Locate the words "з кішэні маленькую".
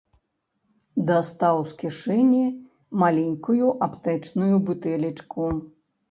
1.71-3.67